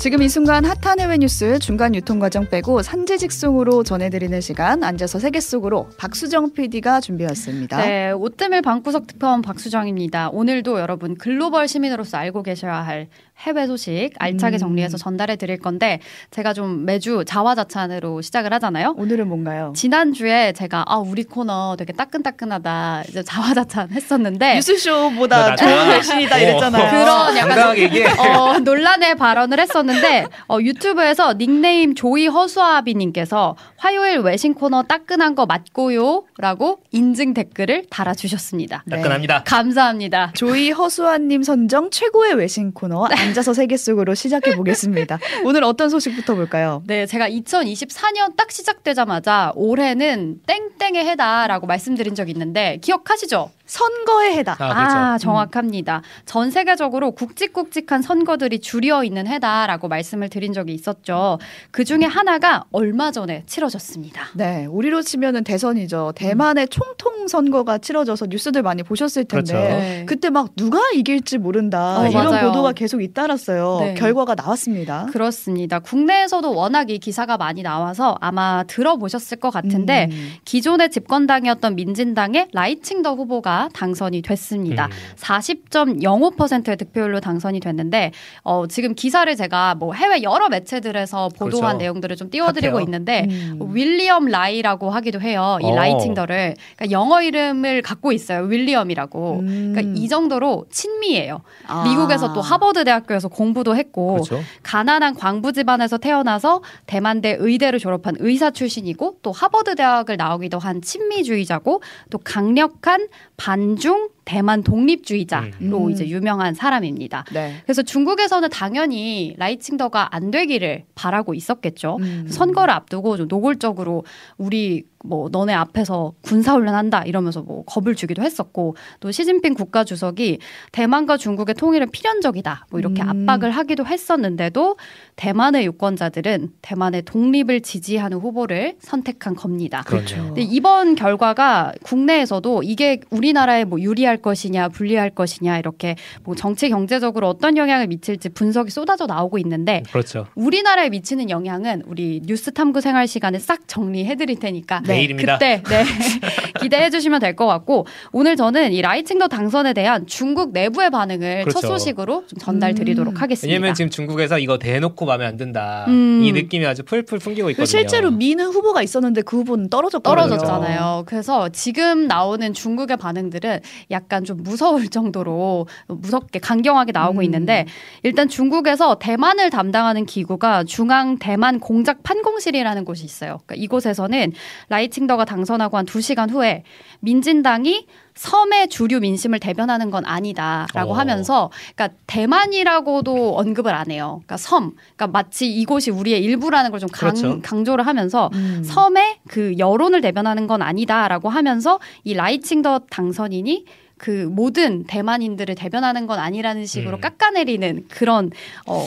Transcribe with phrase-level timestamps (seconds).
[0.00, 5.18] 지금 이 순간 핫한 해외 뉴스 중간 유통 과정 빼고 산재 직송으로 전해드리는 시간 앉아서
[5.18, 7.76] 세계 속으로 박수정 PD가 준비했습니다.
[7.76, 10.30] 네, 오뜨밀 방구석 특파원 박수정입니다.
[10.30, 13.08] 오늘도 여러분 글로벌 시민으로서 알고 계셔야 할
[13.40, 14.58] 해외 소식 알차게 음.
[14.58, 16.00] 정리해서 전달해 드릴 건데
[16.30, 18.94] 제가 좀 매주 자화자찬으로 시작을 하잖아요.
[18.98, 19.72] 오늘은 뭔가요?
[19.74, 25.88] 지난주에 제가 아 우리 코너 되게 따끈따끈하다 이제 자화자찬 했었는데 뉴스쇼보다 나 좋은 좋아.
[25.88, 26.38] 외신이다 어.
[26.38, 26.90] 이랬잖아요.
[26.90, 28.36] 그런 약간.
[28.36, 36.80] 어, 논란의 발언을 했었는데 어, 유튜브에서 닉네임 조이 허수아비님께서 화요일 외신 코너 따끈한 거 맞고요라고
[36.92, 38.82] 인증 댓글을 달아주셨습니다.
[38.86, 38.96] 네.
[38.96, 39.44] 따끈합니다.
[39.44, 40.32] 감사합니다.
[40.34, 45.18] 조이 허수아님 선정 최고의 외신 코너 앉아서 세계 속으로 시작해 보겠습니다.
[45.44, 46.82] 오늘 어떤 소식부터 볼까요?
[46.86, 53.50] 네, 제가 2024년 딱 시작되자마자 올해는 땡땡의 해다라고 말씀드린 적이 있는데 기억하시죠?
[53.70, 54.56] 선거의 해다.
[54.58, 54.96] 아, 그렇죠.
[54.96, 56.02] 아, 정확합니다.
[56.26, 61.38] 전 세계적으로 굵직굵직한 선거들이 줄여 있는 해다라고 말씀을 드린 적이 있었죠.
[61.70, 64.30] 그 중에 하나가 얼마 전에 치러졌습니다.
[64.34, 66.14] 네, 우리로 치면은 대선이죠.
[66.16, 69.68] 대만의 총통 선거가 치러져서 뉴스들 많이 보셨을 텐데 그렇죠.
[69.68, 70.04] 네.
[70.04, 72.48] 그때 막 누가 이길지 모른다 어, 이런 맞아요.
[72.48, 73.78] 보도가 계속 잇따랐어요.
[73.80, 73.94] 네.
[73.94, 75.06] 결과가 나왔습니다.
[75.12, 75.78] 그렇습니다.
[75.78, 80.32] 국내에서도 워낙 이 기사가 많이 나와서 아마 들어보셨을 것 같은데 음.
[80.44, 84.86] 기존의 집권당이었던 민진당의 라이칭더 후보가 당선이 됐습니다.
[84.86, 84.90] 음.
[85.16, 91.78] 40.05%의 득표율로 당선이 됐는데 어, 지금 기사를 제가 뭐 해외 여러 매체들에서 보도한 그렇죠.
[91.78, 92.84] 내용들을 좀 띄워드리고 핫해요.
[92.84, 93.58] 있는데 음.
[93.72, 95.58] 윌리엄 라이라고 하기도 해요.
[95.62, 95.74] 이 어.
[95.74, 98.44] 라이칭더를 그러니까 영어 이름을 갖고 있어요.
[98.44, 99.40] 윌리엄이라고.
[99.40, 99.72] 음.
[99.74, 101.40] 그러니까 이 정도로 친미예요.
[101.66, 101.84] 아.
[101.84, 104.40] 미국에서 또 하버드 대학교에서 공부도 했고 그렇죠.
[104.62, 111.82] 가난한 광부 집안에서 태어나서 대만대 의대를 졸업한 의사 출신이고 또 하버드 대학을 나오기도 한 친미주의자고
[112.10, 115.90] 또 강력한 반중 대만 독립주의자로 음.
[115.90, 117.24] 이제 유명한 사람입니다.
[117.32, 117.56] 네.
[117.64, 121.96] 그래서 중국에서는 당연히 라이칭더가 안 되기를 바라고 있었겠죠.
[122.00, 122.28] 음.
[122.30, 124.04] 선거를 앞두고 좀 노골적으로
[124.38, 130.38] 우리 뭐 너네 앞에서 군사훈련한다 이러면서 뭐 겁을 주기도 했었고 또 시진핑 국가 주석이
[130.72, 133.08] 대만과 중국의 통일은 필연적이다 뭐 이렇게 음.
[133.08, 134.76] 압박을 하기도 했었는데도
[135.16, 139.82] 대만의 유권자들은 대만의 독립을 지지하는 후보를 선택한 겁니다.
[139.86, 140.16] 그렇죠.
[140.16, 147.28] 근데 이번 결과가 국내에서도 이게 우리나라에 뭐 유리할 것이냐 불리할 것이냐 이렇게 뭐 정치 경제적으로
[147.28, 150.26] 어떤 영향을 미칠지 분석이 쏟아져 나오고 있는데 그렇죠.
[150.36, 155.38] 우리나라에 미치는 영향은 우리 뉴스 탐구 생활 시간에 싹 정리해 드릴 테니까 내일입니다.
[155.38, 155.84] 그때 네.
[156.60, 161.60] 기대해 주시면 될 것 같고 오늘 저는 이 라이칭더 당선에 대한 중국 내부의 반응을 그렇죠.
[161.60, 163.16] 첫 소식으로 좀 전달 드리도록 음.
[163.22, 163.50] 하겠습니다.
[163.50, 165.86] 왜냐면 지금 중국에서 이거 대놓고 마음에 안 든다.
[165.88, 166.20] 음.
[166.22, 167.66] 이 느낌이 아주 풀풀 풍기고 그 있거든요.
[167.66, 170.28] 실제로 미는 후보가 있었는데 그 후보는 떨어졌거든요.
[170.28, 171.04] 떨어졌잖아요.
[171.06, 173.60] 그래서 지금 나오는 중국의 반응들은
[173.92, 177.22] 약간 좀 무서울 정도로 무섭게 강경하게 나오고 음.
[177.22, 177.64] 있는데
[178.02, 183.38] 일단 중국에서 대만을 담당하는 기구가 중앙 대만 공작 판공실이라는 곳이 있어요.
[183.46, 184.32] 그러니까 이곳에서는
[184.68, 186.64] 라이칭더가 당선하고 한 두 시간 후에
[187.00, 187.86] 민진당이
[188.20, 190.94] 섬의 주류 민심을 대변하는 건 아니다라고 어.
[190.94, 194.20] 하면서 그러니까 대만이라고도 언급을 안 해요.
[194.26, 197.40] 그러니까 섬, 그러니까 마치 이곳이 우리의 일부라는 걸좀 그렇죠.
[197.40, 198.62] 강조를 하면서 음.
[198.62, 203.64] 섬의 그 여론을 대변하는 건 아니다라고 하면서 이 라이칭더 당선인이
[203.96, 207.00] 그 모든 대만인들을 대변하는 건 아니라는 식으로 음.
[207.00, 208.30] 깎아내리는 그런
[208.66, 208.86] 어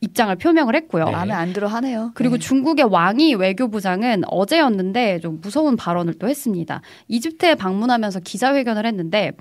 [0.00, 1.06] 입장을 표명을 했고요.
[1.06, 1.10] 네.
[1.12, 2.12] 마음에 안 들어 하네요.
[2.14, 2.40] 그리고 네.
[2.40, 6.82] 중국의 왕이 외교부장은 어제였는데 좀 무서운 발언을 또 했습니다.
[7.08, 9.32] 이집트에 방문하면서 기자회견을 했는데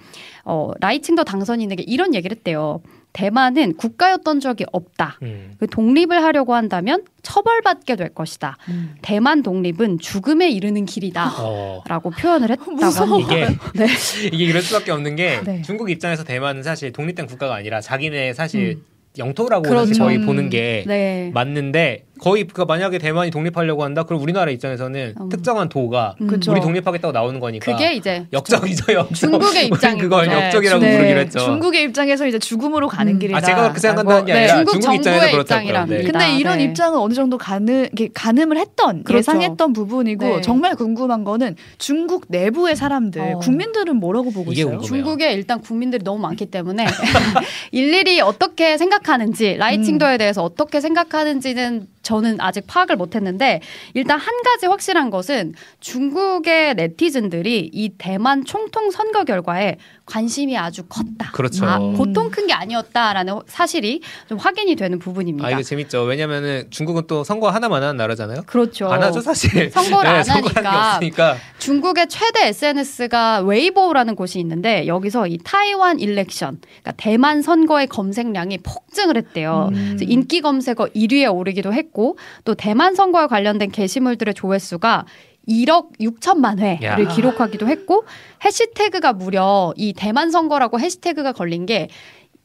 [0.44, 2.82] 어, 라이칭더 당선인에게 이런 얘기를 했대요.
[3.14, 5.18] 대만은 국가였던 적이 없다.
[5.24, 5.54] 음.
[5.60, 8.58] 그 독립을 하려고 한다면 처벌받게 될 것이다.
[8.70, 8.96] 음.
[9.02, 11.34] 대만 독립은 죽음에 이르는 길이다.
[11.40, 11.84] 어.
[11.88, 12.84] 라고 표현을 했다고.
[12.84, 13.36] 합니다.
[13.36, 13.88] 이게 네.
[14.32, 15.62] 이게 이럴 수밖에 없는 게 네.
[15.64, 18.97] 중국 입장에서 대만은 사실 독립된 국가가 아니라 자기네 사실 음.
[19.18, 19.86] 영토라고 그렇죠.
[19.88, 20.26] 사실 거의 음.
[20.26, 21.32] 보는 게 네.
[21.34, 25.30] 맞는데 거의 그러니까 만약에 대만이 독립하려고 한다 그럼 우리나라 입장에서는 음.
[25.30, 26.28] 특정한 도가 음.
[26.28, 26.52] 그쵸.
[26.52, 30.38] 우리 독립하겠다고 나오는 거니까 그게 이제 역적이죠 역적 중국의 입장인 그걸 거죠.
[30.38, 30.98] 역적이라고 네.
[30.98, 33.20] 부르기로 했죠 중국의 입장에서 이제 죽음으로 가는 음.
[33.20, 33.38] 길이다.
[33.38, 35.86] 아 제가 그렇게 생각한다는 게 네, 아니라 중국 중국, 입장에서 정부의 그렇다고요.
[35.86, 36.04] 네.
[36.04, 36.64] 근데 이런 네.
[36.66, 39.20] 입장은 어느 정도 가능, 이게 가늠을 했던 그렇죠.
[39.20, 40.42] 예상했던 부분이고 네.
[40.42, 43.40] 정말 궁금한 거는 중국 내부의 사람들 어.
[43.40, 44.78] 국민들은 뭐라고 보고 있어요?
[44.78, 44.88] 궁금해요.
[44.88, 46.86] 중국에 일단 국민들이 너무 많기 때문에
[47.72, 50.18] 일일이 어떻게 생각하는지 라이칭더에 음.
[50.18, 53.60] 대해서 어떻게 생각하는지는 저는 아직 파악을 못했는데
[53.94, 59.76] 일단 한 가지 확실한 것은 중국의 네티즌들이 이 대만 총통 선거 결과에
[60.06, 61.32] 관심이 아주 컸다.
[61.34, 61.66] 그렇죠.
[61.66, 64.00] 아, 보통 큰 게 아니었다라는 사실이
[64.30, 65.46] 좀 확인이 되는 부분입니다.
[65.46, 66.04] 아 이거 재밌죠.
[66.04, 68.44] 왜냐면은 중국은 또 선거 하나만 하는 나라잖아요.
[68.46, 68.88] 그렇죠.
[68.88, 69.70] 안 하죠 사실.
[69.76, 70.94] 선거를 안 선거하는 게 하니까.
[70.94, 71.36] 없으니까.
[71.60, 79.18] 중국의 최대 SNS가 웨이보라는 곳이 있는데 여기서 이 타이완 일렉션, 그러니까 대만 선거의 검색량이 폭증을
[79.18, 79.72] 했대요.
[79.74, 79.98] 음.
[80.02, 81.97] 인기 검색어 1위에 오르기도 했고
[82.44, 85.06] 또 대만 선거에 관련된 게시물들의 조회수가
[85.48, 86.96] 1억 6천만 회를 야.
[86.98, 88.06] 기록하기도 했고
[88.44, 91.88] 해시태그가 무려 이 대만 선거라고 해시태그가 걸린 게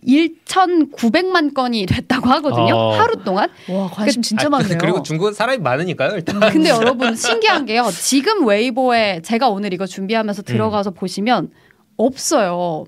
[0.07, 2.75] 1,900만 건이 됐다고 하거든요.
[2.75, 2.93] 어.
[2.93, 3.49] 하루 동안.
[3.69, 4.79] 와 관심 진짜 아, 많네요.
[4.79, 6.17] 그리고 중국은 사람이 많으니까요.
[6.17, 6.41] 일단.
[6.41, 7.89] 근데 여러분 신기한 게요.
[7.93, 11.51] 지금 웨이보에 제가 오늘 이거 준비하면서 들어가서 보시면
[11.97, 12.85] 없어요.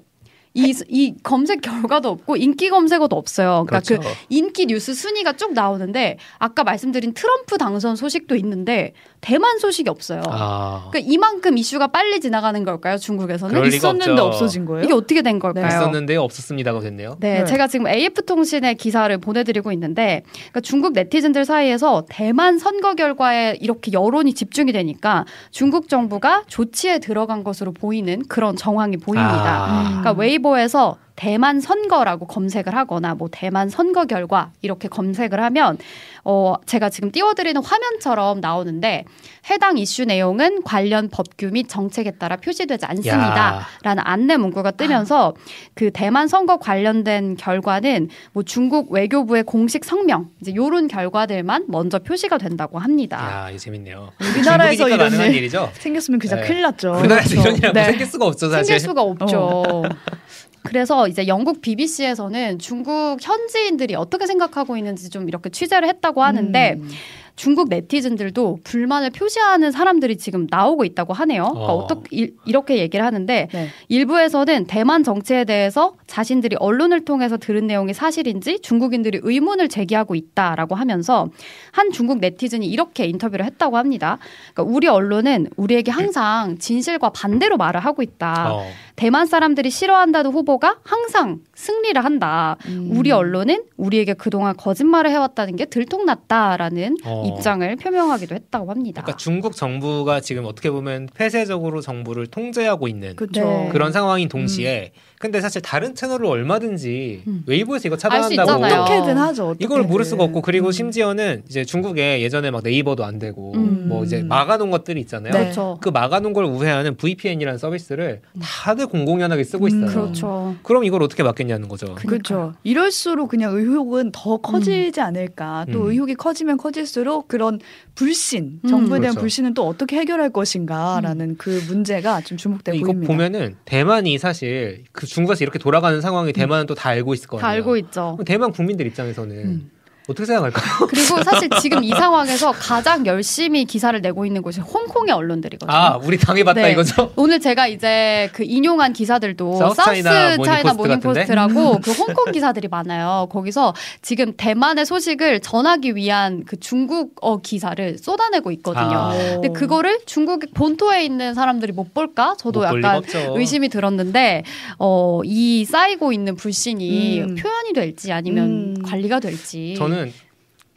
[0.57, 3.65] 이, 이 검색 결과도 없고 인기 검색어도 없어요.
[3.67, 4.01] 그러니까 그렇죠.
[4.01, 10.23] 그 인기 뉴스 순위가 쭉 나오는데 아까 말씀드린 트럼프 당선 소식도 있는데 대만 소식이 없어요.
[10.29, 10.87] 아.
[10.91, 12.99] 그러니까 이만큼 이슈가 빨리 지나가는 걸까요?
[12.99, 14.25] 중국에서는 있었는데 없죠.
[14.27, 14.85] 없어진 거예요?
[14.85, 15.67] 이게 어떻게 된 걸까요?
[15.67, 17.17] 있었는데 없었습니다가 됐네요.
[17.19, 17.45] 네, 네.
[17.45, 24.35] 제가 지금 AFP통신의 기사를 보내드리고 있는데 그러니까 중국 네티즌들 사이에서 대만 선거 결과에 이렇게 여론이
[24.35, 29.65] 집중이 되니까 중국 정부가 조치에 들어간 것으로 보이는 그런 정황이 보입니다.
[29.65, 29.83] 아.
[29.89, 35.79] 그러니까 웨이보에서 대만 선거라고 검색을 하거나 뭐 대만 선거 결과 이렇게 검색을 하면
[36.25, 39.05] 어 제가 지금 띄워드리는 화면처럼 나오는데
[39.51, 45.35] 해당 이슈 내용은 관련 법규 및 정책에 따라 표시되지 않습니다라는 안내 문구가 뜨면서
[45.75, 52.39] 그 대만 선거 관련된 결과는 뭐 중국 외교부의 공식 성명 이제 요런 결과들만 먼저 표시가
[52.39, 53.51] 된다고 합니다.
[53.53, 54.11] 야, 재밌네요.
[54.21, 55.71] 우리나라에서 이런 일 일이죠.
[55.75, 56.43] 생겼으면 진짜 네.
[56.43, 56.93] 큰일 났죠.
[56.99, 57.49] 우리나라에서 그렇죠.
[57.49, 57.85] 이런 일하고 네.
[57.85, 58.65] 생길 수가 없죠, 사실.
[58.65, 59.83] 생길 수가 없죠.
[60.65, 66.89] 그래서 이제 영국 BBC에서는 중국 현지인들이 어떻게 생각하고 있는지 좀 이렇게 취재를 했다고 하는데 음.
[67.37, 71.43] 중국 네티즌들도 불만을 표시하는 사람들이 지금 나오고 있다고 하네요.
[71.43, 71.77] 그러니까 어.
[71.79, 73.69] 어떻게 이렇게 얘기를 하는데 네.
[73.89, 81.29] 일부에서는 대만 정치에 대해서 자신들이 언론을 통해서 들은 내용이 사실인지 중국인들이 의문을 제기하고 있다라고 하면서
[81.73, 84.19] 한 중국 네티즌이 이렇게 인터뷰를 했다고 합니다.
[84.55, 88.55] 그러니까 우리 언론은 우리에게 항상 진실과 반대로 말을 하고 있다.
[88.55, 88.65] 어.
[88.97, 92.57] 대만 사람들이 싫어한다는 후보가 항상 승리를 한다.
[92.67, 92.91] 음.
[92.93, 97.25] 우리 언론은 우리에게 그동안 거짓말을 해왔다는 게 들통났다라는 어.
[97.27, 99.03] 입장을 표명하기도 했다고 합니다.
[99.03, 103.41] 그러니까 중국 정부가 지금 어떻게 보면 폐쇄적으로 정부를 통제하고 있는 그렇죠.
[103.41, 103.69] 네.
[103.73, 107.45] 그런 상황인 동시에 근데 사실 다른 채널을 얼마든지 음.
[107.47, 108.83] 웨이보에서 이거 수 차단한다고 있잖아요.
[108.83, 109.49] 어떻게든 하죠.
[109.49, 109.65] 어떻게든.
[109.65, 110.73] 이걸 모를 수가 없고 그리고 음.
[110.73, 113.89] 심지어는 이제 중국에 예전에 막 네이버도 안 되고 음.
[113.89, 115.33] 뭐 이제 막아놓은 것들이 있잖아요.
[115.33, 115.39] 네.
[115.39, 115.79] 그렇죠.
[115.81, 119.69] 그 막아놓은 걸 우회하는 VPN이라는 서비스를 다들 공공연하게 쓰고 음.
[119.69, 119.87] 있어요.
[120.03, 120.57] 그렇죠.
[120.63, 121.95] 그럼 이걸 어떻게 막겠냐는 거죠.
[121.95, 122.55] 그렇죠.
[122.65, 125.67] 이럴수록 그냥 의혹은 더 커지지 않을까.
[125.73, 125.91] 또 음.
[125.91, 127.61] 의혹이 커지면 커질수록 그런
[127.95, 128.69] 불신, 음.
[128.69, 129.21] 정부에 대한 그렇죠.
[129.21, 133.13] 불신은 또 어떻게 해결할 것인가라는 그 문제가 좀 주목돼 이거 보입니다.
[133.13, 137.41] 보면은 대만이 사실 그 중국에서 이렇게 돌아가는 상황이 대만은 또 다 알고 있을 거예요.
[137.41, 138.19] 다 알고 있죠.
[138.27, 139.71] 대만 국민들 입장에서는 음.
[140.07, 140.87] 어떻게 생각할까요?
[140.89, 145.75] 그리고 사실 지금 이 상황에서 가장 열심히 기사를 내고 있는 곳이 홍콩의 언론들이거든요.
[145.75, 146.73] 아, 우리 당해봤다 네.
[146.73, 147.13] 이거죠?
[147.17, 153.29] 오늘 제가 이제 그 인용한 기사들도 사우스 차이나 차이나, 모닝포스트 모닝포스트라고 그 홍콩 기사들이 많아요.
[153.31, 158.99] 거기서 지금 대만의 소식을 전하기 위한 그 중국어 기사를 쏟아내고 있거든요.
[158.99, 159.15] 아.
[159.15, 162.35] 근데 그거를 중국 본토에 있는 사람들이 못 볼까?
[162.39, 163.03] 저도 리가 약간.
[163.37, 164.45] 의심이 들었는데
[164.79, 167.35] 어, 이 쌓이고 있는 불신이 음.
[167.37, 168.74] 표현이 될지 아니면 음.
[168.85, 170.13] 관리가 될지 저는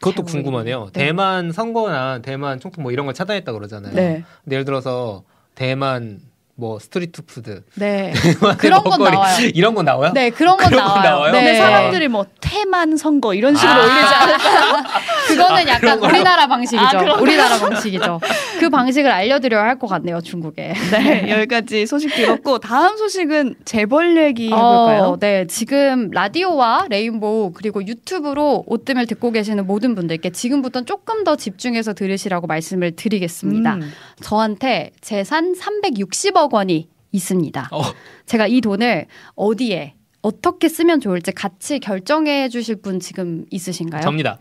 [0.00, 0.90] 그것도 잘 궁금하네요.
[0.92, 1.04] 네.
[1.06, 3.94] 대만 선거나 대만 총통 뭐 이런 걸 차단했다 그러잖아요.
[3.94, 4.24] 네.
[4.50, 5.24] 예를 들어서
[5.54, 6.20] 대만
[6.60, 8.12] 뭐 street food 네
[8.58, 9.46] 그런 건 먹거리 나와요.
[9.54, 10.10] 이런 거 나와요?
[10.12, 11.10] 네 그런 건 그런 건 나와요.
[11.10, 11.32] 나와요?
[11.32, 11.38] 네.
[11.44, 13.84] 근데 사람들이 뭐 태만 선거 이런 식으로 아.
[13.84, 14.84] 올리지 않을까?
[15.28, 16.98] 그거는 약간 우리나라 방식이죠.
[16.98, 17.14] 아?
[17.20, 18.20] 우리나라 방식이죠.
[18.58, 20.72] 그 방식을 알려드려야 할 것 같네요, 중국에.
[20.90, 25.02] 네, 여기까지 소식 들었고 다음 소식은 재벌 얘기 해볼까요?
[25.02, 31.36] 어, 네, 지금 라디오와 레인보우 그리고 유튜브로 오뜨밀 듣고 계시는 모든 분들께 지금부터 조금 더
[31.36, 33.74] 집중해서 들으시라고 말씀을 드리겠습니다.
[33.74, 33.92] 음.
[34.20, 37.68] 저한테 재산 360억 원이 있습니다.
[37.72, 37.82] 어.
[38.26, 44.02] 제가 이 돈을 어디에 어떻게 쓰면 좋을지 같이 결정해 주실 분 지금 있으신가요?
[44.02, 44.38] 접니다.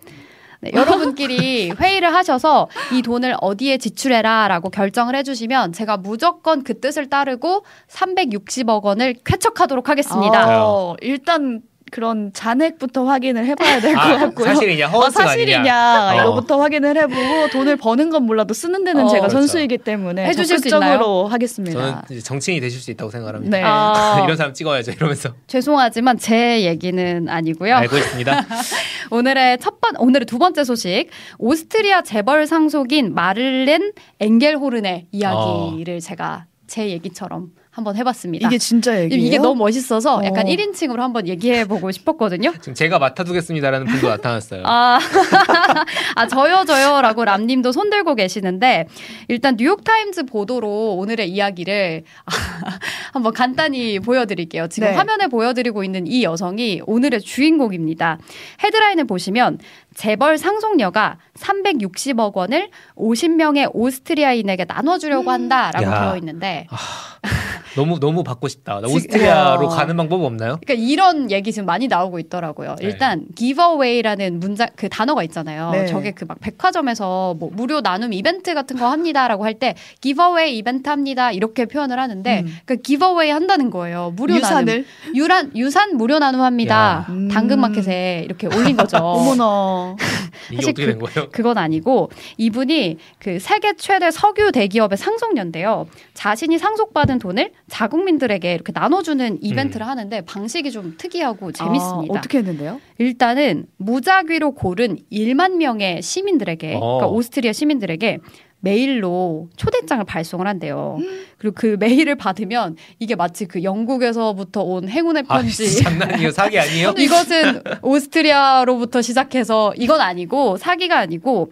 [0.59, 7.63] 네, 여러분끼리 회의를 하셔서 이 돈을 어디에 지출해라라고 결정을 해주시면 제가 무조건 그 뜻을 따르고
[7.89, 10.65] 360억 원을 쾌척하도록 하겠습니다.
[10.65, 14.45] 어, 일단 그런 잔액부터 확인을 해봐야 될것 아, 같고요.
[14.47, 16.11] 사실이냐 어, 사실이냐 아니냐.
[16.11, 16.21] 어.
[16.21, 19.37] 이거부터 확인을 해보고 돈을 버는 건 몰라도 쓰는 데는 어, 제가 그렇죠.
[19.37, 21.79] 선수이기 때문에 해주실 수 적극적으로 하겠습니다.
[21.79, 23.57] 저는 이제 정치인이 되실 수 있다고 생각합니다.
[23.57, 23.63] 네.
[23.65, 27.75] 아, 이런 사람 찍어야죠 이러면서 죄송하지만 제 얘기는 아니고요.
[27.75, 28.45] 알고 있습니다.
[29.11, 31.07] 오늘의 첫 번, 오늘의 두 번째 소식.
[31.37, 38.47] 오스트리아 재벌 상속인 마를렌 엥겔호른의 이야기를 제가 제 얘기처럼 한번 해봤습니다.
[38.47, 39.23] 이게 진짜 얘기예요?
[39.23, 40.49] 이게 너무 멋있어서 약간 어.
[40.49, 42.51] 1인칭으로 한번 얘기해보고 싶었거든요.
[42.59, 44.63] 지금 제가 맡아두겠습니다라는 분도 나타났어요.
[44.65, 44.97] 아,
[46.15, 48.87] 아 저요 저요라고 람님도 손들고 계시는데
[49.27, 52.03] 일단 뉴욕타임즈 보도로 오늘의 이야기를
[53.13, 54.69] 한번 간단히 보여드릴게요.
[54.69, 54.95] 지금 네.
[54.95, 58.17] 화면에 보여드리고 있는 이 여성이 오늘의 주인공입니다.
[58.63, 59.59] 헤드라인을 보시면
[59.93, 66.01] 재벌 상속녀가 360억 원을 50명의 오스트리아인에게 나눠주려고 한다라고 야.
[66.01, 66.65] 되어 있는데
[67.77, 68.79] 너무 너무 받고 싶다.
[68.79, 69.69] 오스트리아로 어.
[69.69, 70.57] 가는 방법 없나요?
[70.65, 72.75] 그러니까 이런 얘기 지금 많이 나오고 있더라고요.
[72.79, 72.87] 네.
[72.87, 75.71] 일단 giveaway라는 문장 그 단어가 있잖아요.
[75.71, 75.85] 네.
[75.85, 80.89] 저게 그 막 백화점에서 뭐 무료 나눔 이벤트 같은 거 합니다라고 할 때 giveaway 이벤트
[80.89, 82.57] 합니다 이렇게 표현을 하는데 음.
[82.65, 84.11] 그 giveaway 한다는 거예요.
[84.15, 84.43] 무료 나눔.
[84.49, 86.75] 유산을 유란 유산 무료 나눔합니다.
[86.75, 87.05] 야.
[87.09, 87.27] 음.
[87.29, 88.97] 당근마켓에 이렇게 올린 거죠.
[88.97, 89.95] 어머나
[90.51, 91.29] 이게 사실 어떻게 그- 된 거예요?
[91.31, 95.87] 그건 아니고 이분이 그 세계 최대 석유 대기업의 상속녀인데요.
[96.13, 102.13] 자신이 상속받은 돈을 자국민들에게 이렇게 나눠주는 이벤트를 하는데 방식이 좀 특이하고 재밌습니다.
[102.13, 102.79] 아, 어떻게 했는데요?
[102.97, 106.79] 일단은 무작위로 고른 1만 명의 시민들에게, 어.
[106.79, 108.19] 그러니까 오스트리아 시민들에게
[108.59, 110.97] 메일로 초대장을 발송을 한대요.
[111.37, 115.69] 그리고 그 메일을 받으면 이게 마치 그 영국에서부터 온 행운의 아, 편지.
[115.69, 116.31] 진짜 장난이에요?
[116.31, 116.93] 사기 아니에요?
[116.97, 121.51] 이것은 오스트리아로부터 시작해서 이건 아니고 사기가 아니고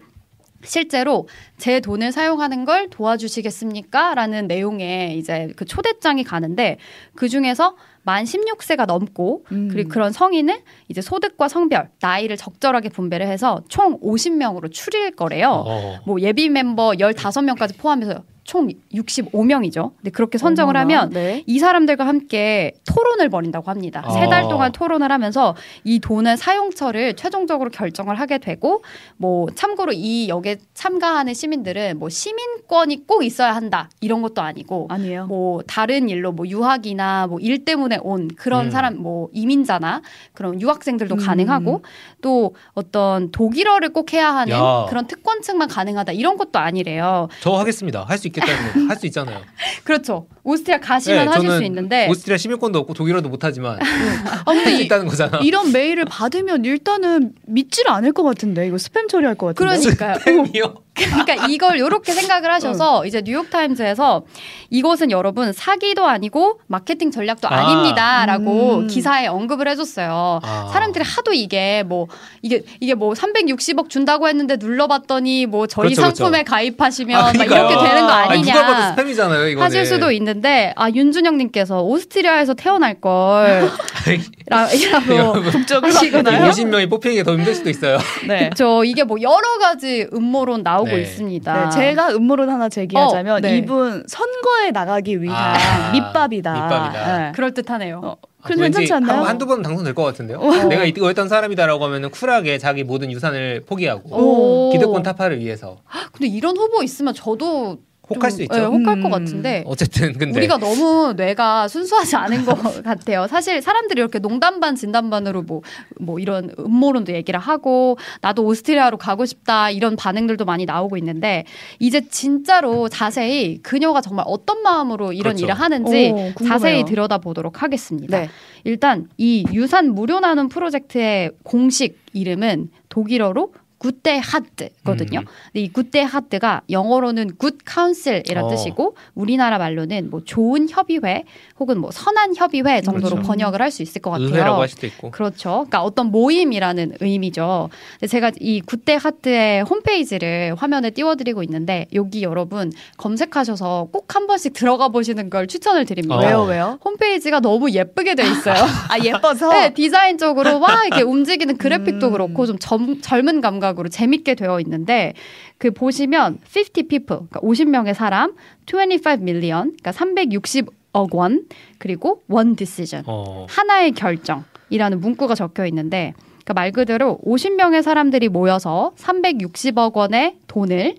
[0.66, 4.14] 실제로 제 돈을 사용하는 걸 도와주시겠습니까?
[4.14, 6.78] 라는 내용의 이제 그 초대장이 가는데
[7.14, 9.68] 그 중에서 만 16세가 넘고 음.
[9.70, 15.64] 그리고 그런 성인을 이제 소득과 성별, 나이를 적절하게 분배를 해서 총 50명으로 추릴 거래요.
[15.66, 15.98] 어.
[16.06, 19.92] 뭐 예비 멤버 15명까지 포함해서 총 65명이죠.
[19.96, 20.80] 근데 그렇게 선정을 어머나.
[21.00, 21.42] 하면 네.
[21.46, 24.02] 이 사람들과 함께 토론을 벌인다고 합니다.
[24.04, 24.10] 아.
[24.10, 28.82] 세달 동안 토론을 하면서 이 돈의 사용처를 최종적으로 결정을 하게 되고
[29.16, 35.26] 뭐 참고로 이 역에 참가하는 시민들은 뭐 시민권이 꼭 있어야 한다 이런 것도 아니고 아니에요.
[35.26, 38.70] 뭐 다른 일로 뭐 유학이나 뭐 일 때문에 온 그런 음.
[38.70, 41.18] 사람 뭐 이민자나 그런 유학생들도 음.
[41.18, 41.82] 가능하고
[42.22, 44.86] 또 어떤 독일어를 꼭 해야 하는 야.
[44.88, 47.28] 그런 특권층만 가능하다 이런 것도 아니래요.
[47.40, 48.04] 저 하겠습니다.
[48.08, 49.42] 할 수 있 겠다는 할 수 있잖아요.
[49.84, 50.26] 그렇죠.
[50.42, 54.82] 오스트리아 가시면 네, 하실 수 있는데 오스트리아 시민권도 없고 독일어도 못하지만 아, 할 근데 수
[54.82, 55.38] 이, 있다는 거잖아.
[55.38, 59.94] 이런 메일을 받으면 일단은 믿질 않을 것 같은데 이거 스팸 처리할 것 같은데.
[59.96, 60.18] 그러니까요.
[60.24, 60.74] 팬이요?
[60.96, 64.22] 그러니까 이걸 이렇게 생각을 하셔서 이제 뉴욕 타임즈에서
[64.70, 67.54] 이것은 여러분 사기도 아니고 마케팅 전략도 아.
[67.54, 67.74] 아.
[67.74, 68.86] 닙니다라고 음.
[68.86, 70.40] 기사에 언급을 해줬어요.
[70.42, 70.70] 아.
[70.72, 72.06] 사람들이 하도 이게 뭐
[72.42, 76.16] 이게 이게 뭐 360억 준다고 했는데 눌러봤더니 뭐 저희 그렇죠, 그렇죠.
[76.16, 77.34] 상품에 가입하시면 아, 막.
[77.34, 78.54] 이렇게 되는 거 아, 아니냐.
[78.62, 79.58] 봐도 스팸이잖아요.
[79.58, 83.70] 하실 수도 있는데 아 윤준영님께서 오스트리아에서 태어날 걸
[84.48, 86.38] 라- 이라고 여러분, 국적을 하시거나요?
[86.38, 86.50] 바꾸나요?
[86.52, 87.98] 50명이 뽑히는 게 더 힘들 수도 있어요.
[88.28, 88.50] 네.
[88.56, 91.02] 저 이게 뭐 여러 가지 음모론 나오고 네.
[91.02, 91.64] 있습니다.
[91.64, 93.58] 네, 제가 음모론 하나 제기하자면 어, 네.
[93.58, 96.52] 이분 선거에 나가기 위한 아, 밑밥이다.
[96.52, 97.18] 밑밥이다.
[97.18, 97.32] 네.
[97.34, 98.00] 그럴 듯하네요.
[98.02, 99.20] 어, 아, 그럼 괜찮지 않나요?
[99.20, 100.38] 한, 한두 번 당선될 것 같은데요.
[100.38, 100.64] 어.
[100.64, 104.72] 내가 이거 했던 사람이다라고 하면은 쿨하게 자기 모든 유산을 포기하고 오.
[104.72, 105.78] 기득권 타파를 위해서
[106.12, 107.78] 근데 이런 후보 있으면 저도
[108.08, 108.56] 혹할 좀, 수 있죠.
[108.56, 109.10] 예, 혹할 것 음.
[109.10, 113.26] 같은데 어쨌든 근데 우리가 너무 뇌가 순수하지 않은 것 같아요.
[113.26, 115.62] 사실 사람들이 이렇게 농담 반 진담 반으로 뭐,
[116.00, 121.44] 뭐 이런 음모론도 얘기를 하고 나도 오스트리아로 가고 싶다 이런 반응들도 많이 나오고 있는데
[121.78, 125.46] 이제 진짜로 자세히 그녀가 정말 어떤 마음으로 이런 그렇죠.
[125.46, 126.44] 일을 하는지 오.
[126.44, 128.18] 자세히 들여다 보도록 하겠습니다.
[128.20, 128.28] 네.
[128.64, 135.20] 일단 이 유산 무료 나눔 프로젝트의 공식 이름은 독일어로 Guter Rat거든요.
[135.20, 135.24] 음.
[135.52, 138.48] 근데 이 Guter Rat가 영어로는 good council이란 어.
[138.48, 141.24] 뜻이고 우리나라 말로는 뭐 좋은 협의회
[141.60, 143.26] 혹은 뭐 선한 협의회 정도로 그렇죠.
[143.28, 144.28] 번역을 할 수 있을 것 같아요.
[144.28, 145.10] 의회라고 할 수도 있고.
[145.10, 145.50] 그렇죠.
[145.50, 147.68] 그러니까 어떤 모임이라는 의미죠.
[148.00, 154.54] 근데 제가 이 굿데 하트의 홈페이지를 화면에 띄워드리고 있는데 여기 여러분 검색하셔서 꼭 한 번씩
[154.54, 156.16] 들어가 보시는 걸 추천을 드립니다.
[156.16, 156.20] 어.
[156.20, 156.78] 왜요, 왜요?
[156.82, 158.54] 홈페이지가 너무 예쁘게 돼 있어요.
[158.88, 159.50] 아 예뻐서.
[159.52, 162.12] 네, 디자인적으로 막 이렇게 움직이는 그래픽도 음.
[162.12, 165.14] 그렇고 좀 젊, 젊은 감각으로 재밌게 되어 있는데
[165.58, 168.34] 그 보시면 50 people, 그러니까 50명의 사람,
[168.66, 171.46] 25 million, 그러니까 360억 원,
[171.78, 173.46] 그리고 one decision, 어.
[173.48, 176.14] 하나의 결정이라는 문구가 적혀 있는데
[176.46, 180.94] 그러니까 말 그대로 50명의 사람들이 모여서 360억 원의 돈을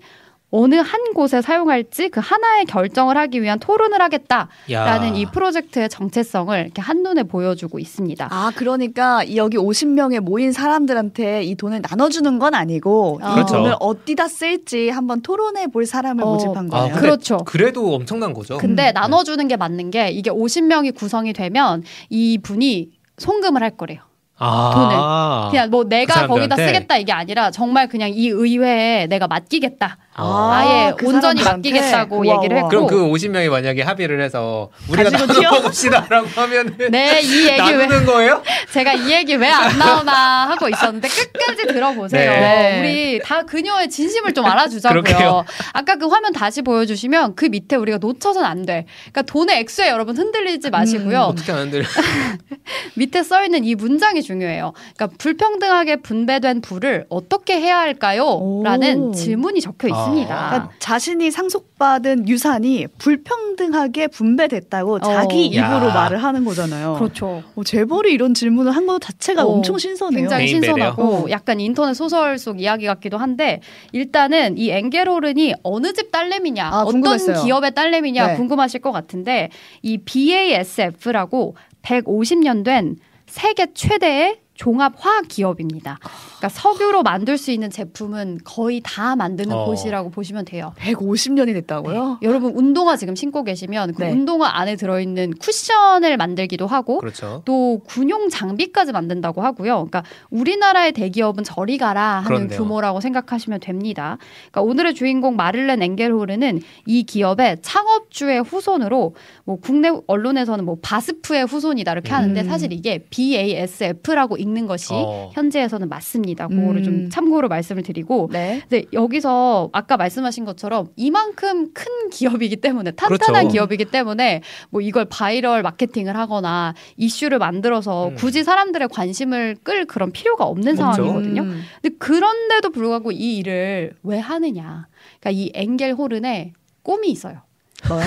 [0.50, 5.12] 어느 한 곳에 사용할지 그 하나의 결정을 하기 위한 토론을 하겠다라는 야.
[5.14, 8.28] 이 프로젝트의 정체성을 이렇게 한눈에 보여주고 있습니다.
[8.30, 13.56] 아, 그러니까 이 여기 50명에 모인 사람들한테 이 돈을 나눠주는 건 아니고 이 그렇죠.
[13.56, 16.86] 돈을 어디다 쓸지 한번 토론해 볼 사람을 어, 모집한 아, 거예요.
[16.94, 17.38] 근데 그렇죠.
[17.44, 18.56] 그래도 엄청난 거죠.
[18.56, 18.94] 근데 음.
[18.94, 24.00] 나눠주는 게 맞는 게 이게 50명이 구성이 되면 이 분이 송금을 할 거래요.
[24.38, 25.48] 아.
[25.50, 26.56] 그냥 뭐 내가 그 거기다?
[26.56, 29.98] 쓰겠다 이게 아니라 정말 그냥 이 의회에 내가 맡기겠다.
[30.18, 30.50] 아.
[30.52, 31.42] 아예 그 온전히?
[31.42, 32.56] 맡기겠다고 우와, 얘기를.
[32.58, 32.68] 했고.
[32.68, 35.50] 그럼 그 50명이 만약에 합의를 해서 우리가 가지고 나눠 튀어?
[35.62, 38.42] 먹읍시다라고 하면은 네, 이 얘기 왜 나누는 거예요?
[38.72, 42.30] 제가 이 얘기 왜 안 나오나 하고 있었는데 끝까지 들어보세요.
[42.30, 42.78] 네.
[42.80, 45.44] 우리 다 그녀의 진심을 좀 알아주자고요.
[45.72, 48.84] 아까 그 화면 다시 보여주시면 그 밑에 우리가 놓쳐선 안 돼.
[49.10, 51.20] 그러니까 돈의 액수에 여러분 흔들리지 마시고요.
[51.20, 51.82] 어떻게 하는데?
[52.94, 54.72] 밑에 써 있는 이 문장이 중요해요.
[54.96, 58.24] 그러니까 불평등하게 분배된 부를 어떻게 해야 할까요?
[58.24, 58.62] 오.
[58.64, 60.07] 라는 질문이 적혀 아.
[60.08, 60.48] 있습니다.
[60.50, 65.94] 그러니까 자신이 상속받은 유산이 불평등하게 분배됐다고 자기 입으로 야.
[65.94, 66.94] 말을 하는 거잖아요.
[66.98, 67.42] 그렇죠.
[67.54, 70.20] 어, 재벌이 이런 질문을 한 것 자체가 어, 엄청 신선해요.
[70.22, 70.48] 굉장히?
[70.48, 73.60] 신선하고 약간 인터넷 소설 속 이야기 같기도 한데
[73.92, 77.44] 일단은 이 엥게로른이 어느 집 딸내미냐 아, 어떤 궁금했어요.
[77.44, 78.36] 기업의 딸내미냐 네.
[78.36, 79.50] 궁금하실 것 같은데
[79.82, 82.96] 이 BASF라고 150년 된
[83.26, 85.98] 세계 최대의 종합 화학 기업입니다.
[86.38, 89.64] 그러니까 석유로 만들 수 있는 제품은 거의 다 만드는 어.
[89.64, 90.74] 곳이라고 보시면 돼요.
[90.78, 92.18] 150년이 됐다고요?
[92.22, 94.10] 여러분 운동화 지금 신고 계시면 그 네.
[94.10, 97.42] 운동화 안에 들어있는 쿠션을 만들기도 하고 그렇죠.
[97.44, 99.74] 또 군용 장비까지 만든다고 하고요.
[99.74, 102.58] 그러니까 우리나라의 대기업은 저리 가라 하는 그렇네요.
[102.58, 104.18] 규모라고 생각하시면 됩니다.
[104.50, 111.92] 그러니까 오늘의 주인공 마를렌 엥겔호르는 이 기업의 창업주의 후손으로 뭐 국내 언론에서는 뭐 바스프의 후손이다
[111.92, 112.46] 이렇게 하는데 음.
[112.48, 115.30] 사실 이게 BASF라고 읽는 것이 어.
[115.34, 116.48] 현재에서는 맞습니다.
[116.48, 116.84] 그거를 음.
[116.84, 118.62] 좀 참고로 말씀을 드리고 네.
[118.68, 123.52] 네, 여기서 아까 말씀하신 것처럼 이만큼 큰 기업이기 때문에 탄탄한 그렇죠.
[123.52, 128.14] 기업이기 때문에 뭐 이걸 바이럴 마케팅을 하거나 이슈를 만들어서 음.
[128.14, 131.02] 굳이 사람들의 관심을 끌 그런 필요가 없는 없죠.
[131.02, 131.42] 상황이거든요.
[131.42, 131.62] 음.
[131.82, 134.88] 근데 그런데도 불구하고 이 일을 왜 하느냐?
[135.20, 136.52] 그러니까 이 엥겔 호른의
[136.82, 137.42] 꿈이 있어요.
[137.86, 138.02] 뭐요?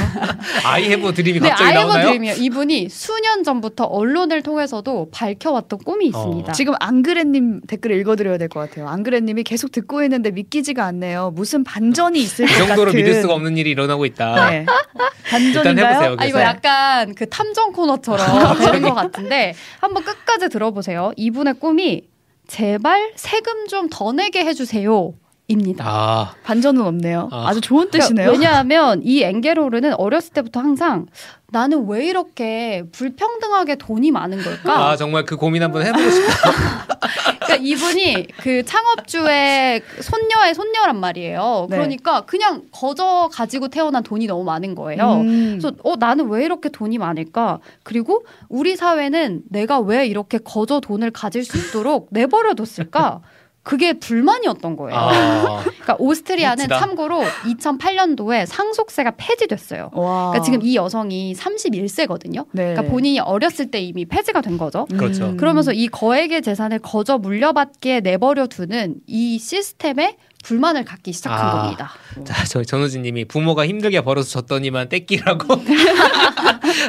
[0.66, 2.08] 아이 해보 드림이 네, 갑자기 아이버 나오나요?
[2.08, 2.34] 드림이요.
[2.34, 6.50] 이분이 수년 전부터 언론을 통해서도 밝혀왔던 꿈이 있습니다.
[6.50, 6.54] 어.
[6.54, 8.90] 지금 안그레님 댓글 읽어드려야 될 것 같아요.
[8.90, 11.32] 안그레님이 계속 듣고 있는데 믿기지가 않네요.
[11.36, 12.68] 무슨 반전이 있을 이것 같은.
[12.68, 14.50] 정도로 믿을 수가 없는 일이 일어나고 있다.
[14.50, 14.66] 네.
[15.32, 15.88] 반전인가요?
[15.96, 16.16] 해보세요.
[16.20, 16.26] 아.
[16.26, 21.14] 이거 약간 그 탐정 코너처럼 되는 것 같은데 한번 끝까지 들어보세요.
[21.16, 22.04] 이분의 꿈이
[22.48, 25.14] 제발 세금 좀 더 내게 해주세요.
[25.52, 25.86] 입니다.
[25.88, 27.30] 아, 반전은 없네요.
[27.32, 27.48] 아.
[27.48, 27.54] 아.
[27.54, 28.32] 주 좋은 그러니까 뜻이네요.
[28.32, 31.08] 왜냐하면 이 엥게로르는 어렸을 때부터 항상
[31.52, 34.90] 나는 왜 이렇게 불평등하게 돈이 많은 걸까?
[34.90, 36.34] 아 정말 그 고민 한번 해보고 싶다.
[37.44, 41.68] 그러니까 이분이 그 창업주의 손녀의 손녀란 말이에요.
[41.70, 41.76] 네.
[41.76, 45.22] 그러니까 그냥 거저 가지고 태어난 돈이 너무 많은 거예요.
[45.22, 45.60] 음.
[45.60, 47.60] 그래서 어 나는 왜 이렇게 돈이 많을까?
[47.84, 53.22] 그리고 우리 사회는 내가 왜 이렇게 거저 돈을 가질 수 있도록 내버려 뒀을까?
[53.64, 54.98] 그게 불만이었던 거예요.
[54.98, 56.80] 아, 그러니까 오스트리아는 멋지다.
[56.80, 59.92] 참고로 2008년도에 상속세가 폐지됐어요.
[59.94, 60.30] 와.
[60.32, 62.46] 그러니까 지금 이 여성이 31세거든요.
[62.52, 62.74] 네.
[62.74, 64.86] 그러니까 본인이 어렸을 때 이미 폐지가 된 거죠.
[64.86, 65.28] 그렇죠.
[65.28, 65.38] 음.
[65.38, 71.52] 그러면서 이 거액의 재산을 거저 물려받게 내버려 두는 이 시스템에 불만을 갖기 시작한 아.
[71.52, 71.92] 겁니다.
[72.26, 75.62] 자, 저 전우진님이 부모가 힘들게 벌어서 줬더니만 떼끼라고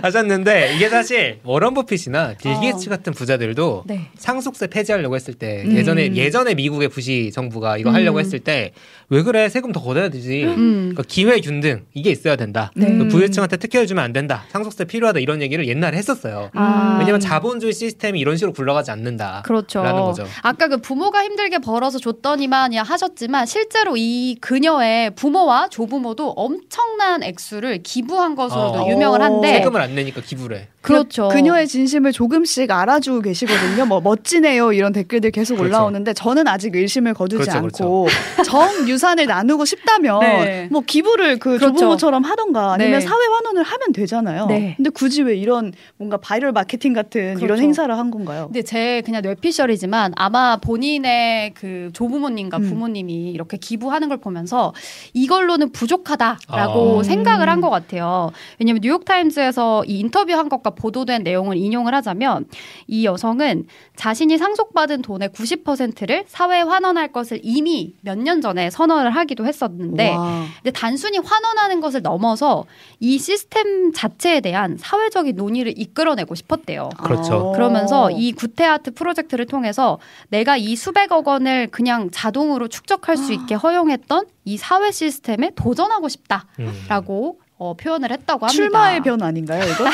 [0.03, 2.61] 하셨는데 이게 사실 워런 버핏이나 빌 어.
[2.61, 4.11] 게이츠 같은 부자들도 네.
[4.17, 5.77] 상속세 폐지하려고 했을 때 음.
[5.77, 8.21] 예전에 예전에 미국의 부시 정부가 이거 하려고 음.
[8.21, 8.73] 했을 때
[9.13, 10.93] 왜 그래 세금 더 걷어야 되지 음.
[10.93, 12.97] 그러니까 기회 균등 이게 있어야 된다 네.
[12.97, 16.97] 그 부유층한테 특혜를 주면 안 된다 상속세 필요하다 이런 얘기를 옛날에 했었어요 아.
[16.99, 19.83] 왜냐면 자본주의 시스템이 이런 식으로 굴러가지 않는다 그렇죠.
[19.83, 20.27] 라는 거죠.
[20.41, 28.35] 아까 그 부모가 힘들게 벌어서 줬더니만 하셨지만 실제로 이 그녀의 부모와 조부모도 엄청난 액수를 기부한
[28.35, 28.89] 것으로도 어.
[28.91, 31.29] 유명을 한데 세금을 안 내니까 기부를 해 그렇죠.
[31.29, 33.87] 그녀의 진심을 조금씩 알아주고 계시거든요.
[33.87, 35.69] 뭐 멋지네요 이런 댓글들 계속 그렇죠.
[35.77, 38.09] 올라오는데 저는 아직 의심을 거두지 그렇죠, 않고
[38.45, 40.69] 정 유산을 나누고 싶다면 네.
[40.71, 41.77] 뭐 기부를 그 그렇죠.
[41.77, 43.01] 조부모처럼 하던가 아니면 네.
[43.01, 44.47] 사회 환원을 하면 되잖아요.
[44.47, 44.75] 네.
[44.77, 47.63] 근데 굳이 왜 이런 뭔가 바이럴 마케팅 같은 이런 그렇죠.
[47.63, 48.47] 행사를 한 건가요?
[48.47, 52.69] 근데 제 그냥 뇌피셜이지만 아마 본인의 그 조부모님과 음.
[52.69, 54.73] 부모님이 이렇게 기부하는 걸 보면서
[55.15, 57.03] 이걸로는 부족하다라고 아.
[57.03, 58.33] 생각을 한 것 같아요.
[58.59, 62.47] 왜냐면 뉴욕타임즈에서 이 인터뷰한 것과 보도된 내용을 인용을 하자면
[62.89, 69.47] 이 여성은 자신이 상속받은 돈의 90%를 사회에 환원할 것을 이미 몇 년 전에 선언을 하기도
[69.47, 70.45] 했었는데 와.
[70.57, 72.65] 근데 단순히 환원하는 것을 넘어서
[72.99, 76.89] 이 시스템 자체에 대한 사회적인 논의를 이끌어내고 싶었대요.
[76.99, 77.51] 그렇죠.
[77.51, 77.53] 어.
[77.53, 84.27] 그러면서 이 구테아트 프로젝트를 통해서 내가 이 수백억 원을 그냥 자동으로 축적할 수 있게 허용했던
[84.45, 87.45] 이 사회 시스템에 도전하고 싶다라고 음.
[87.59, 88.53] 어, 표현을 했다고 합니다.
[88.53, 89.85] 출마의 변 아닌가요, 이거?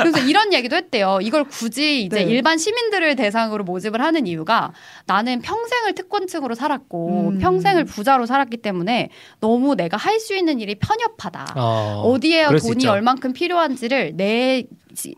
[0.00, 1.18] 그래서 이런 얘기도 했대요.
[1.20, 2.30] 이걸 굳이 이제 네.
[2.30, 4.72] 일반 시민들을 대상으로 모집을 하는 이유가
[5.06, 7.38] 나는 평생을 특권층으로 살았고 음.
[7.38, 11.54] 평생을 부자로 살았기 때문에 너무 내가 할 수 있는 일이 편협하다.
[11.56, 12.86] 어, 어, 디에 수 돈이.
[12.86, 14.68] 얼만큼 필요한지를 내, 지-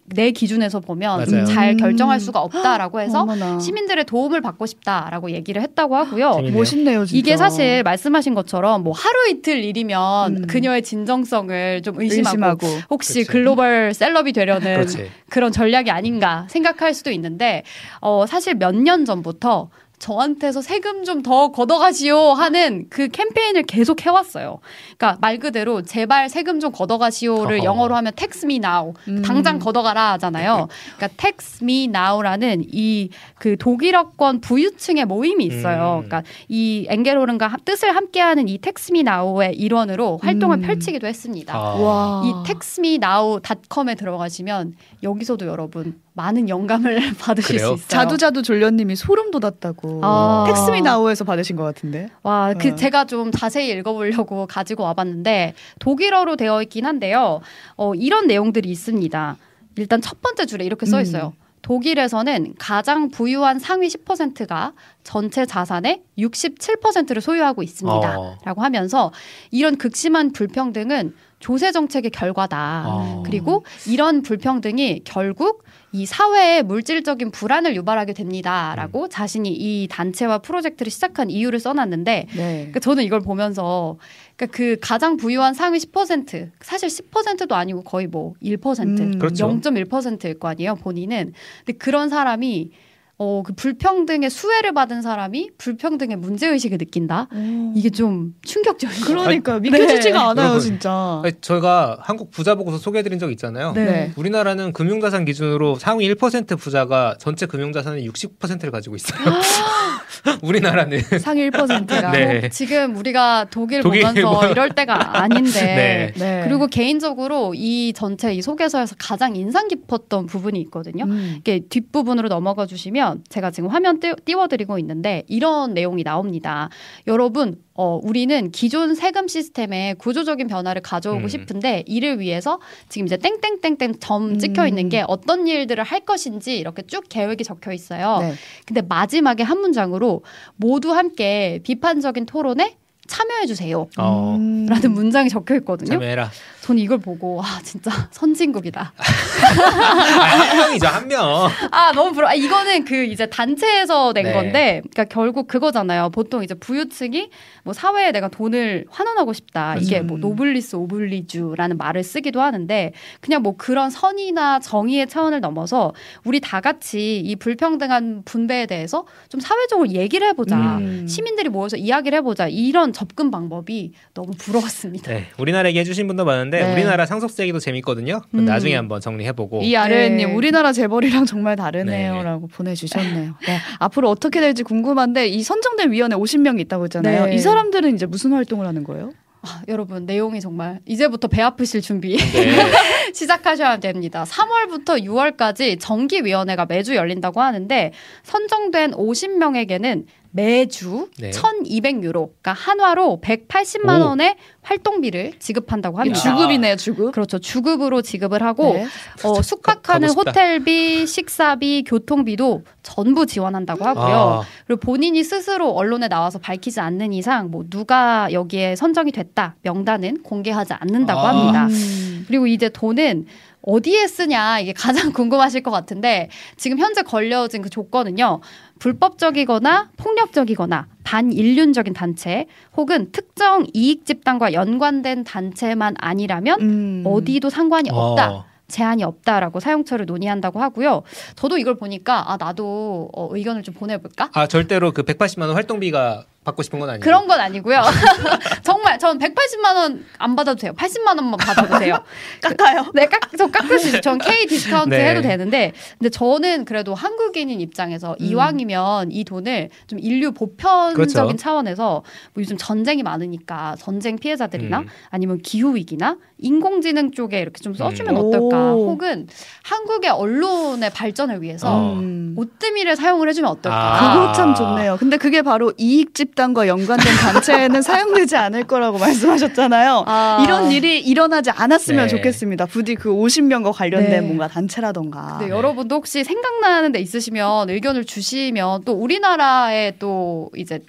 [0.07, 1.45] 내 기준에서 보면 맞아요.
[1.47, 1.77] 잘 음.
[1.77, 3.59] 결정할 수가 없다라고 해서 어머나.
[3.59, 6.33] 시민들의 도움을 받고 싶다라고 얘기를 했다고 하고요.
[6.35, 6.57] 재밌네요.
[6.59, 7.19] 멋있네요, 진짜.
[7.19, 10.47] 이게 사실 말씀하신 것처럼 뭐 하루 이틀 일이면 음.
[10.47, 12.67] 그녀의 진정성을 좀 의심하고, 의심하고.
[12.91, 13.25] 혹시 그치.
[13.27, 14.87] 글로벌 셀럽이 되려는.
[15.31, 17.63] 그런 전략이 아닌가 생각할 수도 있는데
[18.01, 19.71] 어 사실 몇 년 전부터
[20.09, 24.59] 저한테서 세금 좀 더 걷어가시오 하는 그 캠페인을 계속 해왔어요.
[24.99, 27.64] 그러니까 말 그대로 제발 세금 좀 걷어가시오를 어허.
[27.64, 28.93] 영어로 하면 tax me now.
[29.09, 29.23] 음.
[29.23, 30.69] 당장 걷어가라 하잖아요.
[30.99, 36.01] 그러니까 tax me now라는 이 그 독일어권 부유층의 모임이 있어요.
[36.03, 36.09] 음.
[36.09, 40.62] 그러니까 이 엥게로른과 합- 뜻을 함께하는 이 tax me now의 일원으로 활동을 음.
[40.62, 41.55] 펼치기도 했습니다.
[41.55, 41.75] 아.
[41.75, 42.23] 와.
[42.25, 47.69] 이 textmenow.com에 들어가시면 여기서도 여러분 많은 영감을 받으실 그래요?
[47.71, 47.88] 수 있어요.
[47.88, 49.94] 자두자두 졸려님이 소름 돋았다고.
[50.03, 50.45] 아.
[50.47, 52.09] 텍스미 나우에서 받으신 것 같은데.
[52.23, 52.75] 와, 그 어.
[52.75, 57.41] 제가 좀 자세히 읽어보려고 가지고 와봤는데 독일어로 되어 있긴 한데요.
[57.77, 59.37] 어, 이런 내용들이 있습니다.
[59.77, 61.33] 일단 첫 번째 줄에 이렇게 써 있어요.
[61.39, 61.45] 음.
[61.65, 68.21] 독일에서는 가장 부유한 상위 10%가 전체 자산의 67%를 소유하고 있습니다.
[68.21, 68.37] 어.
[68.45, 69.13] 라고 하면서
[69.51, 72.85] 이런 극심한 불평등은 조세 정책의 결과다.
[72.87, 73.23] 어.
[73.27, 78.15] 그리고 이런 불평등이 결국 이 사회에 물질적인 불안을 유발하게 음.
[78.15, 82.57] 됩니다라고 자신이 이 단체와 프로젝트를 시작한 이유를 써놨는데 네.
[82.57, 83.99] 그러니까 저는 이걸 보면서
[84.37, 89.19] 그러니까 그 가장 부유한 상위 10% 사실 10%도 아니고 거의 뭐 1% 음.
[89.19, 89.47] 그렇죠.
[89.47, 91.35] 0.1%일 거 아니에요 본인은
[91.67, 92.71] 근데 그런 사람이
[93.16, 97.29] 어 그 불평등의 수혜를 받은 사람이 불평등의 문제 의식을 느낀다
[97.74, 99.05] 이게 좀 충격적이에요.
[99.05, 100.24] 그러니까 믿겨지지가 네.
[100.31, 100.61] 않아요, 여러분.
[100.61, 101.20] 진짜.
[101.22, 103.72] 아니, 저희가 한국 부자 보고서 소개해드린 적 있잖아요.
[103.72, 103.85] 네.
[103.85, 104.12] 네.
[104.16, 109.20] 우리나라는 금융자산 기준으로 상위 1% 부자가 전체 금융자산의 60%를 가지고 있어요.
[110.43, 112.11] 우리나라는 상위 1%가.
[112.13, 112.49] 네.
[112.49, 115.51] 지금 우리가 독일, 독일 보면서 뭐- 이럴 때가 아닌데
[116.13, 116.13] 네.
[116.17, 116.41] 네.
[116.47, 121.05] 그리고 개인적으로 이 전체 이 소개서에서 가장 인상 깊었던 부분이 있거든요.
[121.05, 121.37] 음.
[121.39, 126.69] 이게 뒷부분으로 넘어가 주시면 제가 지금 화면 띄- 띄워드리고 있는데 이런 내용이 나옵니다.
[127.07, 131.29] 여러분, 어, 우리는 기존 세금 시스템에 구조적인 변화를 가져오고 음.
[131.29, 134.69] 싶은데 이를 위해서 지금 이제 땡땡땡땡 점 찍혀 음.
[134.69, 138.19] 있는 게 어떤 일들을 할 것인지 이렇게 쭉 계획이 적혀 있어요.
[138.21, 138.35] 네.
[138.65, 140.23] 근데 마지막에 한 문장으로
[140.57, 143.89] 모두 함께 비판적인 토론에 참여해 주세요.
[143.99, 144.67] 어, 음.
[144.67, 145.95] 라는 문장이 적혀 있거든요.
[145.95, 146.31] 참여해라.
[146.64, 148.94] 저는 이걸 보고 아 진짜 선진국이다.
[148.96, 151.46] 아, 한 명이죠, 한 명.
[151.70, 152.29] 아 너무 부러.
[152.29, 154.33] 아, 이거는 그 이제 단체에서 낸 네.
[154.33, 156.09] 건데, 그러니까 결국 그거잖아요.
[156.09, 157.29] 보통 이제 부유층이
[157.64, 159.77] 뭐 사회에 내가 돈을 환원하고 싶다.
[159.77, 160.07] 이게 음.
[160.07, 165.92] 뭐 노블리스 오블리주라는 말을 쓰기도 하는데, 그냥 뭐 그런 선의나 정의의 차원을 넘어서
[166.24, 170.79] 우리 다 같이 이 불평등한 분배에 대해서 좀 사회적으로 얘기를 해보자.
[170.79, 171.07] 음.
[171.07, 172.48] 시민들이 모여서 이야기를 해보자.
[172.48, 175.12] 이런 접근 방법이 너무 부러웠습니다.
[175.12, 176.73] 네, 우리나라 얘기 해주신 분도 많은데 네.
[176.73, 178.23] 우리나라 상속세 얘기도 재밌거든요.
[178.35, 178.45] 음.
[178.45, 179.62] 나중에 한번 정리해보고.
[179.62, 180.25] 이 아르님 네.
[180.25, 183.35] 우리나라 재벌이랑 정말 다르네요라고 보내주셨네요.
[183.47, 183.59] 네.
[183.79, 187.27] 앞으로 어떻게 될지 궁금한데 이 선정된 위원회 50명이 있다고 했잖아요.
[187.27, 187.35] 네.
[187.35, 189.12] 이 사람들은 이제 무슨 활동을 하는 거예요?
[189.47, 192.17] 아, 여러분 내용이 정말 이제부터 배 아프실 준비.
[192.17, 192.57] 네.
[193.12, 194.25] 시작하셔야 됩니다.
[194.25, 201.31] 3월부터 6월까지 정기위원회가 매주 열린다고 하는데 선정된 50명에게는 매주 네.
[201.31, 204.07] 1,200유로, 그러니까 한화로 180만 오.
[204.07, 206.18] 원의 활동비를 지급한다고 합니다.
[206.18, 207.12] 주급이네요, 주급.
[207.12, 207.38] 그렇죠.
[207.38, 208.87] 주급으로 지급을 하고 네.
[209.23, 210.09] 어, 숙박하는.
[210.11, 214.16] 호텔비, 식사비, 교통비도 전부 지원한다고 하고요.
[214.16, 220.25] 아, 그리고 본인이 스스로 언론에 나와서 밝히지 않는 이상 뭐 누가 여기에 선정이 됐다 명단은
[220.25, 221.29] 공개하지 않는다고 아.
[221.29, 221.66] 합니다.
[221.66, 222.25] 음.
[222.27, 223.27] 그리고 이제 돈은
[223.66, 228.40] 어디에 쓰냐 이게 가장 궁금하실 것 같은데 지금 현재 걸려진 그 조건은요
[228.79, 232.46] 불법적이거나 폭력적이거나 반인륜적인 단체
[232.77, 237.03] 혹은 특정 이익 집단과 연관된 단체만 아니라면 음.
[237.07, 238.33] 어디도 상관이 없다.
[238.33, 238.44] 어.
[238.66, 241.03] 제한이 없다라고 사용처를 논의한다고 하고요.
[241.37, 244.31] 저도 이걸 보니까 아 나도 어, 의견을 좀 보내볼까?
[244.33, 247.03] 아 절대로 그 180만 원 활동비가 받고 싶은 건 아니고.
[247.05, 247.83] 그런 건 아니고요.
[248.63, 250.73] 정말 전 180만 원 안 받아도 돼요.
[250.77, 252.03] 80만 원만 받아도 돼요.
[252.41, 252.87] 깎아요.
[252.95, 254.01] 네, 깎, 저 깎을 수 있어요.
[254.01, 255.11] 전 K 디스카운트 네.
[255.11, 258.25] 해도 되는데, 근데 저는 그래도 한국인인 입장에서 음.
[258.25, 261.37] 이왕이면 이 돈을 좀 인류 보편적인 그렇죠.
[261.37, 262.03] 차원에서
[262.33, 264.87] 뭐 요즘 전쟁이 많으니까 전쟁 피해자들이나 음.
[265.11, 268.21] 아니면 기후 위기나 인공지능 쪽에 이렇게 좀 써주면 음.
[268.21, 268.75] 어떨까?
[268.75, 268.91] 오.
[268.91, 269.27] 혹은
[269.63, 271.93] 한국의 언론의 발전을 위해서 어.
[271.95, 272.35] 음.
[272.37, 273.77] 오뜨미를 사용을 해주면 어떨까?
[273.77, 274.15] 아.
[274.15, 274.97] 그거 참 좋네요.
[274.99, 280.05] 근데 그게 바로 이익 집 단과 연관된 단체에는 사용되지 않을 거라고 말씀하셨잖아요.
[280.07, 280.42] 아.
[280.44, 282.09] 이런 일이 일어나지 않았으면 네.
[282.09, 282.66] 좋겠습니다.
[282.66, 284.20] 부디 그 50명과 관련된 네.
[284.20, 285.38] 뭔가 단체라던가.
[285.40, 290.81] 네, 여러분도 혹시 생각나는 데 있으시면 의견을 주시면 또 우리나라의 또 이제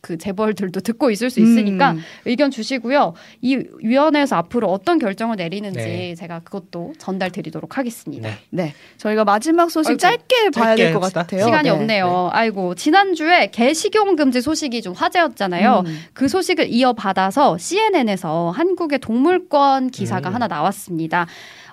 [0.00, 2.00] 그 재벌들도 듣고 있을 수 있으니까 음.
[2.24, 3.14] 의견 주시고요.
[3.42, 6.14] 이 위원회에서 앞으로 어떤 결정을 내리는지 네.
[6.14, 8.28] 제가 그것도 전달 드리도록 하겠습니다.
[8.28, 8.38] 네.
[8.50, 11.12] 네, 저희가 마지막 소식 아이고, 짧게 봐야 될 것.
[11.12, 11.44] 같아요.
[11.44, 11.70] 시간이 네.
[11.70, 12.30] 없네요.
[12.32, 15.82] 아이고 지난주에 개식용 금지 소식이 좀 화제였잖아요.
[15.86, 15.98] 음.
[16.12, 20.34] 그 소식을 이어받아서 CNN에서 한국의 동물권 기사가 음.
[20.34, 21.26] 하나 나왔습니다.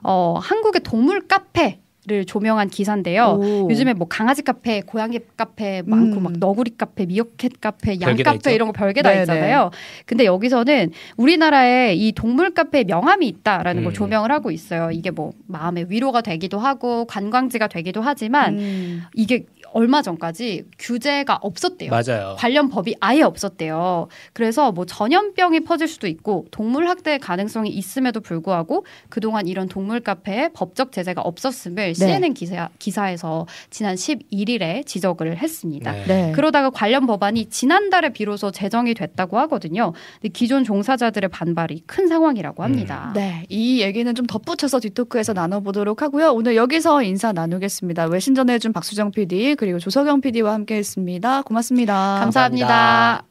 [0.04, 3.38] 어, 한국의 동물 카페 를 조명한 기사인데요.
[3.38, 3.68] 오.
[3.70, 6.24] 요즘에 뭐 강아지 카페, 고양이 카페 많고 음.
[6.24, 8.54] 막 너구리 카페, 미어캣 카페, 양 카페?
[8.54, 9.24] 이런 거 별게 다 네네.
[9.24, 9.72] 있잖아요.
[10.06, 13.94] 근데 여기서는 우리나라에 이 동물 카페에 명함이 있다라는 걸 음.
[13.94, 14.90] 조명을 하고 있어요.
[14.90, 19.02] 이게 뭐 마음의 위로가 되기도 하고 관광지가 되기도 하지만 음.
[19.14, 19.46] 이게
[19.78, 21.92] 얼마 전까지 규제가 없었대요.
[21.92, 22.36] 맞아요.
[22.40, 24.08] 관련 법이 아예 없었대요.
[24.34, 30.50] 그래서 뭐 전염병이 퍼질 수도 있고 동물 학대의 가능성이 있음에도 불구하고 그동안 이런 동물 카페에
[30.54, 35.92] 법적 제재가 없었음을 CNN 기사, 기사에서 지난 11일에 지적을 했습니다.
[35.92, 36.06] 네.
[36.08, 36.32] 네.
[36.32, 39.94] 그러다가 관련 법안이 지난달에 비로소 제정이 됐다고 하거든요.
[40.20, 43.12] 근데 기존 종사자들의 반발이 큰 상황이라고 합니다.
[43.14, 46.32] 네, 이 얘기는 좀 덧붙여서 뒷토크에서 나눠보도록 하고요.
[46.32, 48.06] 오늘 여기서 인사 나누겠습니다.
[48.06, 51.42] 외신 전해준 박수정 PD 그리고 조석영 PD와 함께했습니다.
[51.42, 51.94] 고맙습니다.
[52.22, 52.68] 감사합니다.
[52.68, 53.27] 감사합니다.